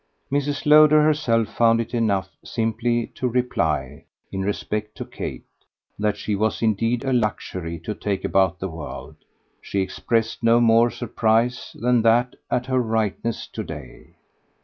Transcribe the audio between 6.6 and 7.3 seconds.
indeed a